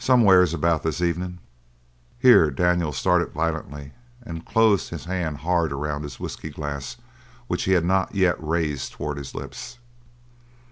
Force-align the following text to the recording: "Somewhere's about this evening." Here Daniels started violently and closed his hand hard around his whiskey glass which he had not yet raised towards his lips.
"Somewhere's 0.00 0.52
about 0.52 0.82
this 0.82 1.00
evening." 1.00 1.38
Here 2.18 2.50
Daniels 2.50 2.96
started 2.96 3.28
violently 3.30 3.92
and 4.20 4.44
closed 4.44 4.90
his 4.90 5.04
hand 5.04 5.36
hard 5.36 5.72
around 5.72 6.02
his 6.02 6.18
whiskey 6.18 6.50
glass 6.50 6.96
which 7.46 7.62
he 7.62 7.70
had 7.70 7.84
not 7.84 8.12
yet 8.12 8.42
raised 8.42 8.90
towards 8.90 9.18
his 9.18 9.34
lips. 9.36 9.78